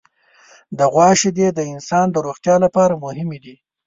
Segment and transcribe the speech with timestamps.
[0.77, 3.55] د غوا شیدې د انسان د روغتیا لپاره مهمې دي.